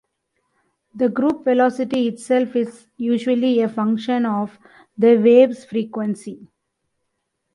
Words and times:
The 0.95 1.09
group 1.09 1.43
velocity 1.45 2.07
itself 2.07 2.55
is 2.55 2.87
usually 2.97 3.59
a 3.61 3.69
function 3.69 4.25
of 4.25 4.57
the 4.97 5.15
wave's 5.17 5.63
frequency. 5.63 6.47